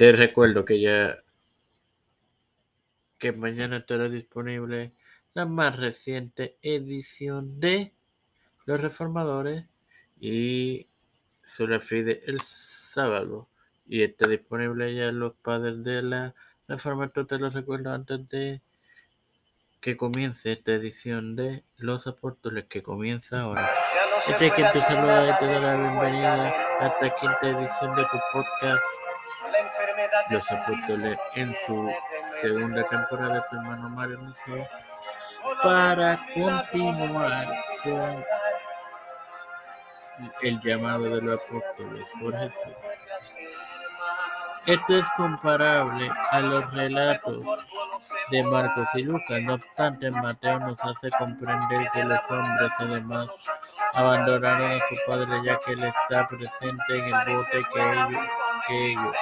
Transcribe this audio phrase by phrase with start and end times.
[0.00, 1.22] Te recuerdo que ya
[3.18, 4.94] que mañana estará disponible
[5.34, 7.92] la más reciente edición de
[8.64, 9.66] Los Reformadores
[10.18, 10.86] y
[11.44, 13.46] se refide el sábado
[13.86, 16.34] y está disponible ya los padres de la
[16.66, 17.08] Reforma.
[17.08, 18.62] Te lo recuerdo antes de
[19.82, 23.70] que comience esta edición de Los Apóstoles que comienza ahora.
[24.26, 28.18] Este que te saluda y te da la bienvenida a esta quinta edición de tu
[28.32, 29.09] podcast
[30.30, 31.92] Los Apóstoles en su
[32.40, 34.66] segunda temporada tu hermano Mario Liceo
[35.62, 37.46] para continuar
[37.82, 38.24] con
[40.42, 42.72] el llamado de los apóstoles por Jesús.
[44.66, 47.44] Esto es comparable a los relatos
[48.30, 49.40] de Marcos y Lucas.
[49.42, 53.48] No obstante, Mateo nos hace comprender que los hombres además
[53.94, 58.24] abandonaron a su padre ya que él está presente en el bote que ellos,
[58.68, 59.14] que ellos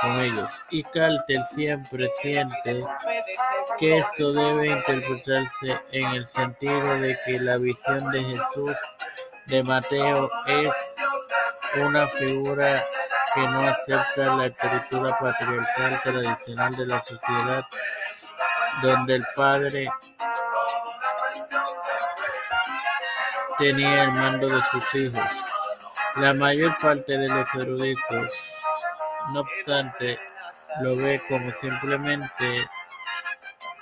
[0.00, 0.50] con ellos.
[0.70, 2.84] Y Carter siempre siente
[3.78, 8.76] que esto debe interpretarse en el sentido de que la visión de Jesús
[9.46, 10.70] de Mateo es
[11.82, 12.84] una figura
[13.34, 17.64] que no acepta la estructura patriarcal tradicional de la sociedad,
[18.82, 19.90] donde el padre
[23.58, 25.26] tenía el mando de sus hijos.
[26.16, 28.30] La mayor parte de los eruditos,
[29.32, 30.18] no obstante,
[30.80, 32.68] lo ve como simplemente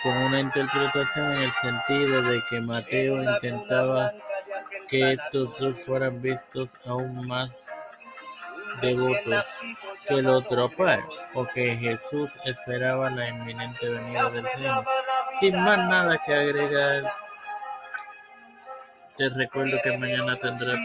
[0.02, 4.12] como una interpretación en el sentido de que Mateo intentaba
[4.88, 7.70] que estos dos fueran vistos aún más
[8.82, 9.58] devotos
[10.06, 14.84] que el otro par, o que Jesús esperaba la inminente venida del Señor.
[15.40, 17.12] Sin más nada que agregar,
[19.16, 20.76] te recuerdo que mañana tendré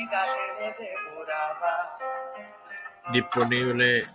[3.11, 4.07] disponible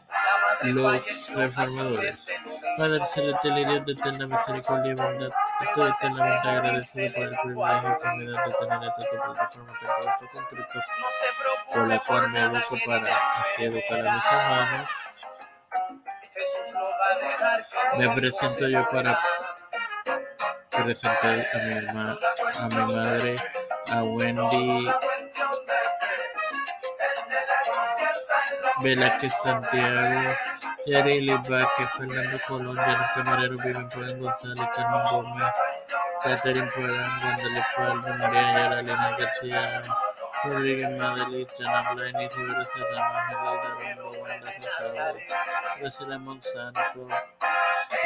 [0.72, 2.26] los reformadores.
[2.76, 3.00] Padre
[3.44, 5.30] y Dios de eterna misericordia y bondad,
[5.62, 10.44] estoy eternamente agradecido por el privilegio me da de tener esta tu plataforma tan con
[10.46, 10.80] Cristo,
[11.72, 14.88] por la cual me educo para así educar a mis hermanos.
[17.98, 19.20] Me presento yo para
[20.84, 22.16] presentar a mi hermana,
[22.58, 23.36] a mi madre,
[23.90, 24.90] a Wendy
[28.82, 30.34] Velázquez Santiago,
[30.86, 35.52] Yareli Vázquez, Fernando Colón, Janet Camarero, Vivian Pueden González, Carmen Gómez,
[36.22, 39.82] Catherine Puedan, González Palma, María Ayala, Elena García,
[40.44, 45.18] Rodríguez Madrid, Jana Blaine, Rivera Serrano, Ángel Rombo, Wanda Rosado,
[45.80, 47.08] Graciela Monsanto,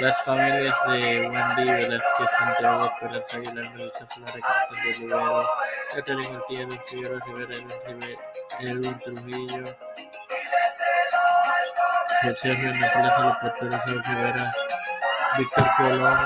[0.00, 5.46] las familias de Wendy Velázquez Santiago, Esperanza Aguilar, Melissa Flores, Cristian de Rivero,
[5.94, 7.66] Catherine Ortiz, Figueroa Rivera,
[8.60, 9.64] Edwin Trujillo,
[12.20, 14.50] Plaza, Los Porteros Rivera,
[15.38, 16.18] Víctor Colón,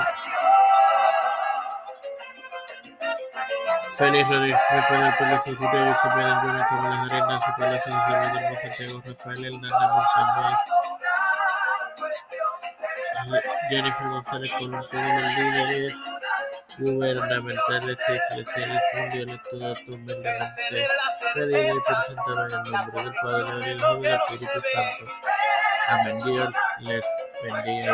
[3.97, 5.93] Félix Rodríguez, Pedro Pérez, Julio Pedro
[6.41, 10.57] Junior, Camila Jerez, Nancy Palacio, José Manuel Santiago, Rafael Hernández Montañez,
[13.69, 15.97] Jennifer González Colón, los líderes
[16.79, 20.87] gubernamentales y eclesiales mundiales, todos humildemente
[21.35, 25.11] pedido y presentado en el nombre del Padre, del Hijo y del Espíritu Santo.
[25.89, 27.07] a many years less
[27.43, 27.87] when they